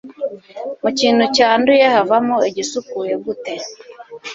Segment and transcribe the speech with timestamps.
[0.81, 3.53] mu kintu cyanduye havamo igisukuye gute